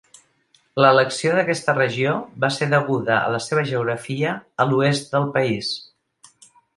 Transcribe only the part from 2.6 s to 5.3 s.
deguda a la seva geografia a l'oest del